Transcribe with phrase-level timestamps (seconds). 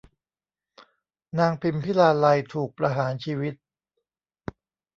[1.39, 3.53] นางพิมพิลาไลยถูกประหารชีวิต